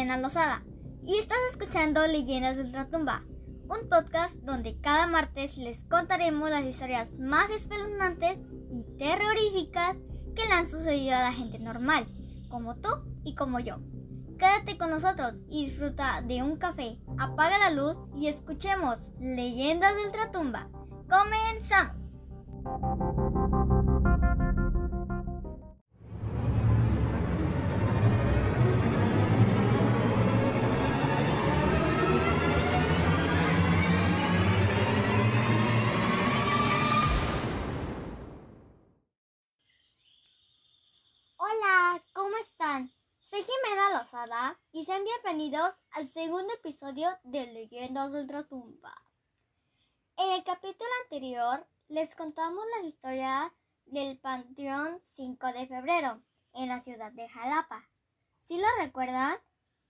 [0.00, 0.62] Mariana Lozada
[1.06, 3.22] y estás escuchando Leyendas de Ultratumba,
[3.62, 8.38] un podcast donde cada martes les contaremos las historias más espeluznantes
[8.70, 9.96] y terroríficas
[10.34, 12.06] que le han sucedido a la gente normal,
[12.50, 12.90] como tú
[13.24, 13.78] y como yo.
[14.38, 20.06] Quédate con nosotros y disfruta de un café, apaga la luz y escuchemos Leyendas de
[20.06, 20.68] Ultratumba.
[21.08, 21.96] ¡Comenzamos!
[42.12, 42.92] ¿Cómo están?
[43.18, 48.94] Soy Jimena Lozada y sean bienvenidos al segundo episodio de Leyendas de Ultratumba.
[50.16, 53.52] En el capítulo anterior les contamos la historia
[53.86, 56.22] del Panteón 5 de febrero
[56.54, 57.84] en la ciudad de Jalapa.
[58.44, 59.36] ¿Sí lo recuerdan?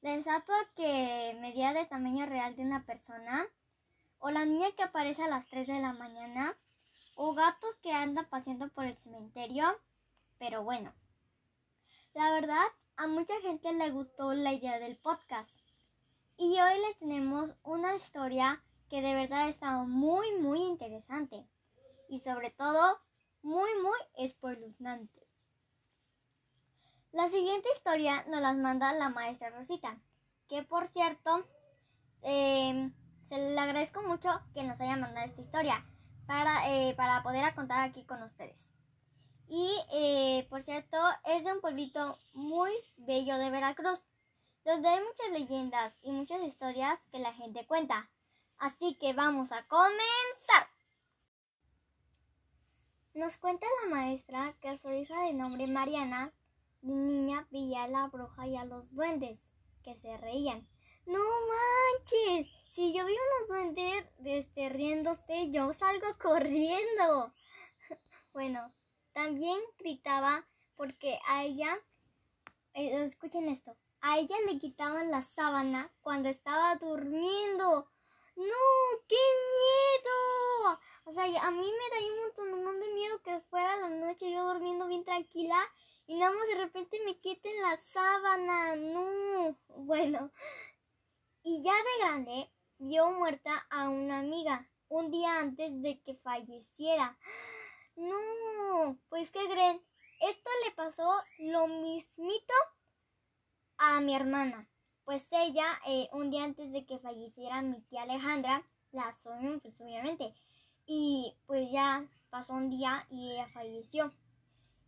[0.00, 3.46] La estatua que medía de tamaño real de una persona,
[4.20, 6.56] o la niña que aparece a las 3 de la mañana,
[7.14, 9.78] o gatos que andan paseando por el cementerio.
[10.38, 10.94] Pero bueno,
[12.14, 12.66] la verdad,
[12.96, 15.50] a mucha gente le gustó la idea del podcast.
[16.36, 21.46] Y hoy les tenemos una historia que de verdad está muy, muy interesante.
[22.08, 22.98] Y sobre todo,
[23.42, 25.20] muy, muy espeluznante.
[27.12, 30.00] La siguiente historia nos las manda la maestra Rosita.
[30.48, 31.46] Que por cierto,
[32.22, 32.90] eh,
[33.28, 35.86] se le agradezco mucho que nos haya mandado esta historia
[36.26, 38.72] para, eh, para poder contar aquí con ustedes.
[39.52, 44.00] Y eh, por cierto, es de un pueblito muy bello de Veracruz,
[44.64, 48.08] donde hay muchas leyendas y muchas historias que la gente cuenta.
[48.58, 50.68] Así que vamos a comenzar.
[53.12, 56.32] Nos cuenta la maestra que a su hija de nombre Mariana,
[56.80, 59.40] niña, veía a la bruja y a los duendes,
[59.82, 60.68] que se reían.
[61.06, 62.46] ¡No manches!
[62.70, 67.34] Si yo vi unos duendes este, riéndose, yo salgo corriendo.
[68.32, 68.72] bueno,
[69.12, 71.78] también gritaba porque a ella,
[72.74, 77.90] eh, escuchen esto, a ella le quitaban la sábana cuando estaba durmiendo.
[78.36, 78.98] ¡No!
[79.08, 80.80] ¡Qué miedo!
[81.04, 84.46] O sea, a mí me da un montón de miedo que fuera la noche yo
[84.46, 85.58] durmiendo bien tranquila
[86.06, 88.76] y nada más de repente me quiten la sábana.
[88.76, 89.56] ¡No!
[89.68, 90.30] Bueno,
[91.42, 97.18] y ya de grande vio muerta a una amiga un día antes de que falleciera.
[97.96, 98.16] No,
[99.08, 99.80] pues ¿qué creen?
[100.20, 102.54] Esto le pasó lo mismito
[103.78, 104.68] a mi hermana.
[105.04, 108.62] Pues ella, eh, un día antes de que falleciera mi tía Alejandra,
[108.92, 110.34] la soñó, pues obviamente.
[110.86, 114.12] Y pues ya pasó un día y ella falleció.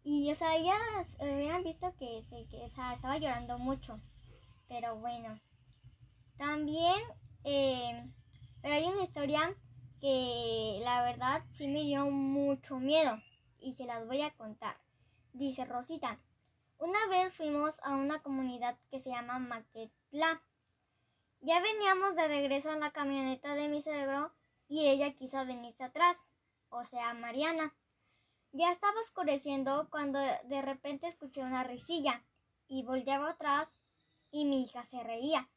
[0.05, 4.01] Y, o sea, ellas habían visto que, se, que estaba llorando mucho.
[4.69, 5.41] Pero bueno.
[6.37, 7.01] También,
[7.45, 8.11] eh,
[8.61, 9.57] pero hay una historia
[10.01, 13.19] que la verdad sí me dio mucho miedo
[13.63, 14.77] y se las voy a contar.
[15.33, 16.19] Dice Rosita,
[16.79, 20.43] una vez fuimos a una comunidad que se llama Maquetla.
[21.41, 24.33] Ya veníamos de regreso en la camioneta de mi suegro
[24.69, 26.17] y ella quiso venirse atrás,
[26.69, 27.75] o sea, Mariana.
[28.53, 32.25] Ya estaba oscureciendo cuando de repente escuché una risilla
[32.69, 33.69] y volteaba atrás
[34.31, 35.49] y mi hija se reía.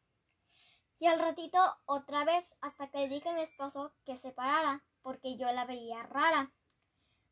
[0.99, 4.83] Y al ratito otra vez hasta que le dije a mi esposo que se parara
[5.01, 6.51] porque yo la veía rara.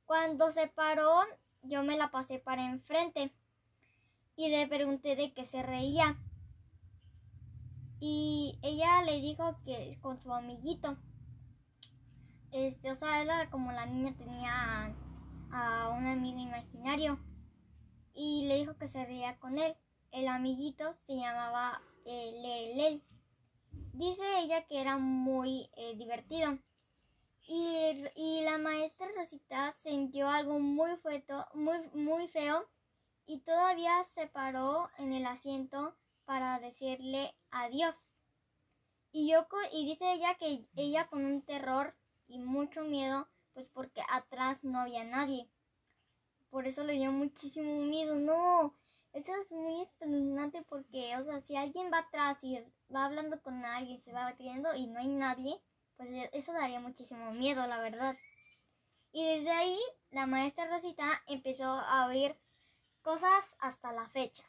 [0.05, 1.23] Cuando se paró
[1.63, 3.31] yo me la pasé para enfrente
[4.35, 6.17] y le pregunté de qué se reía.
[7.99, 10.97] Y ella le dijo que con su amiguito.
[12.51, 14.93] Este, o sea, como la niña tenía
[15.51, 17.17] a, un amigo imaginario.
[18.13, 19.75] Y le dijo que se reía con él.
[20.11, 23.01] El amiguito se llamaba eh,
[23.93, 26.59] Dice ella que era muy eh, divertido.
[27.45, 32.65] Y, y, la maestra Rosita sintió algo muy, fueto, muy, muy feo
[33.25, 35.95] y todavía se paró en el asiento
[36.25, 37.95] para decirle adiós.
[39.11, 41.95] Y yo y dice ella que ella con un terror
[42.27, 45.49] y mucho miedo, pues porque atrás no había nadie.
[46.49, 48.15] Por eso le dio muchísimo miedo.
[48.15, 48.73] No,
[49.11, 52.59] eso es muy espeluznante porque, o sea, si alguien va atrás y
[52.93, 55.61] va hablando con alguien, se va batiendo y no hay nadie,
[55.97, 58.15] pues eso daría muchísimo miedo, la verdad.
[59.11, 59.79] Y desde ahí,
[60.11, 62.35] la maestra Rosita empezó a oír
[63.01, 64.43] cosas hasta la fecha.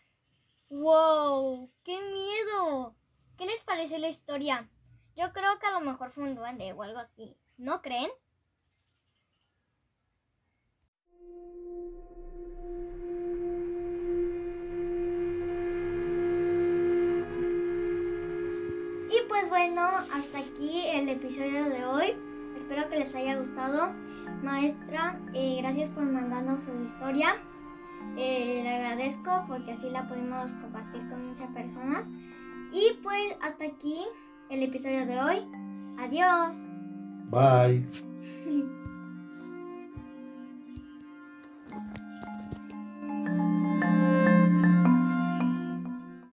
[0.71, 1.71] ¡Wow!
[1.83, 2.97] ¡Qué miedo!
[3.37, 4.69] ¿Qué les parece la historia?
[5.17, 7.37] Yo creo que a lo mejor fue un duende o algo así.
[7.57, 8.11] ¿No creen?
[19.29, 19.83] Pues bueno,
[20.13, 22.17] hasta aquí el episodio de hoy.
[22.57, 23.93] Espero que les haya gustado.
[24.43, 27.37] Maestra, eh, gracias por mandarnos su historia.
[28.17, 32.05] Eh, le agradezco porque así la pudimos compartir con muchas personas.
[32.73, 34.05] Y pues hasta aquí
[34.51, 35.49] el episodio de hoy.
[35.99, 36.57] Adiós.
[37.31, 38.14] Bye.